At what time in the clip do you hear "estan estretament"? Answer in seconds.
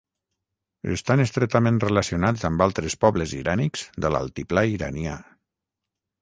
0.93-1.77